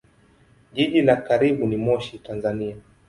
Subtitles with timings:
[0.73, 2.75] Jiji la karibu ni Moshi, Tanzania.